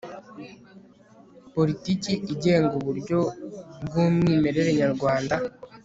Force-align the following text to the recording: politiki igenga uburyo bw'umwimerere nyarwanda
politiki 1.53 2.11
igenga 2.33 2.73
uburyo 2.79 3.19
bw'umwimerere 3.85 4.69
nyarwanda 4.81 5.35